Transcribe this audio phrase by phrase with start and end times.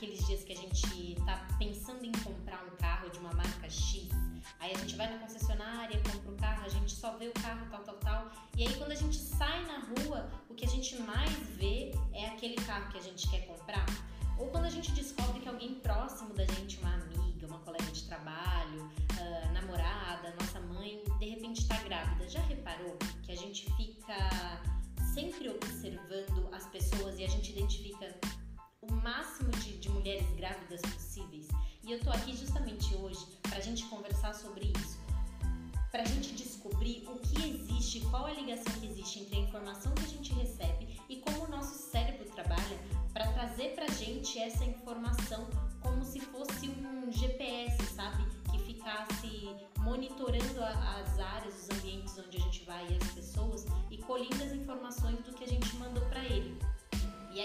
[0.00, 4.08] aqueles dias que a gente tá pensando em comprar um carro de uma marca X,
[4.58, 7.66] aí a gente vai na concessionária, compra o carro, a gente só vê o carro
[7.70, 8.30] tal, tal, tal.
[8.56, 12.28] E aí quando a gente sai na rua, o que a gente mais vê é
[12.28, 13.84] aquele carro que a gente quer comprar.
[14.38, 18.04] Ou quando a gente descobre que alguém próximo da gente, uma amiga, uma colega de
[18.04, 18.90] trabalho,
[19.20, 22.26] uh, namorada, nossa mãe, de repente está grávida.
[22.26, 24.16] Já reparou que a gente fica
[25.12, 28.18] sempre observando as pessoas e a gente identifica
[28.82, 29.79] o máximo de
[30.10, 31.46] mulheres grávidas possíveis?
[31.84, 34.98] E eu tô aqui justamente hoje para a gente conversar sobre isso,
[35.90, 39.92] para a gente descobrir o que existe, qual a ligação que existe entre a informação
[39.94, 42.78] que a gente recebe e como o nosso cérebro trabalha
[43.12, 45.48] para trazer para a gente essa informação
[45.80, 48.24] como se fosse um GPS, sabe?
[48.50, 53.98] Que ficasse monitorando as áreas, os ambientes onde a gente vai e as pessoas e
[53.98, 56.59] colhendo as informações do que a gente mandou para ele.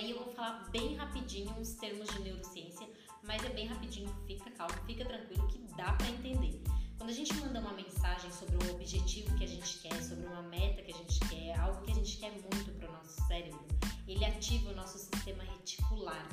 [0.06, 2.88] Aí eu vou falar bem rapidinho uns termos de neurociência
[3.24, 6.62] mas é bem rapidinho, fica calmo, fica tranquilo que dá para entender.
[6.98, 10.44] Quando a gente manda uma mensagem sobre um objetivo que a gente quer, sobre uma
[10.44, 13.66] meta que a gente quer, algo que a gente quer muito para o nosso cérebro,
[14.08, 16.28] ele ativa o nosso sistema reticular.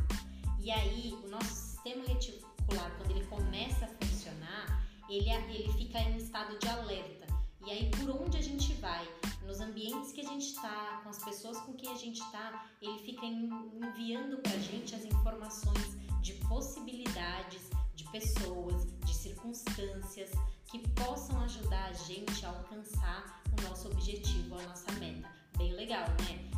[0.60, 6.18] E aí, o nosso sistema reticular, quando ele começa a funcionar, ele, ele fica em
[6.18, 7.26] estado de alerta.
[7.66, 9.08] E aí, por onde a gente vai,
[9.46, 10.81] nos ambientes que a gente está,
[11.12, 15.98] as pessoas com quem a gente está, ele fica enviando para a gente as informações
[16.22, 20.30] de possibilidades, de pessoas, de circunstâncias
[20.70, 25.28] que possam ajudar a gente a alcançar o nosso objetivo, a nossa meta.
[25.58, 26.51] Bem legal, né?